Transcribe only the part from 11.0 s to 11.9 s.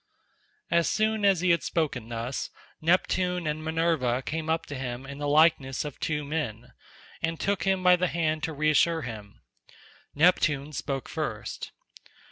first.